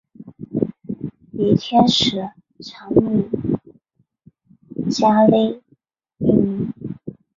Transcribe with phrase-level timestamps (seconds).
[1.33, 2.27] 以天使
[2.59, 3.29] 长米
[4.89, 5.61] 迦勒
[6.17, 6.73] 命名。